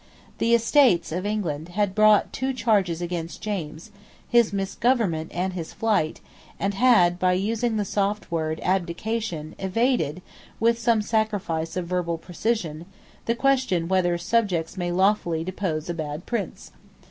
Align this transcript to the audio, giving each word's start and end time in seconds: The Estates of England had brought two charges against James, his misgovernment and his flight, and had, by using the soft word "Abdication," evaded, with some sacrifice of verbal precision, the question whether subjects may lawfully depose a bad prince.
The 0.39 0.55
Estates 0.55 1.11
of 1.11 1.27
England 1.27 1.69
had 1.77 1.93
brought 1.93 2.33
two 2.33 2.53
charges 2.53 3.03
against 3.03 3.39
James, 3.43 3.91
his 4.27 4.51
misgovernment 4.51 5.31
and 5.31 5.53
his 5.53 5.73
flight, 5.73 6.21
and 6.59 6.73
had, 6.73 7.19
by 7.19 7.33
using 7.33 7.77
the 7.77 7.85
soft 7.85 8.31
word 8.31 8.59
"Abdication," 8.63 9.53
evaded, 9.59 10.23
with 10.59 10.79
some 10.79 11.03
sacrifice 11.03 11.77
of 11.77 11.85
verbal 11.85 12.17
precision, 12.17 12.87
the 13.25 13.35
question 13.35 13.87
whether 13.87 14.17
subjects 14.17 14.75
may 14.75 14.91
lawfully 14.91 15.43
depose 15.43 15.87
a 15.87 15.93
bad 15.93 16.25
prince. 16.25 16.71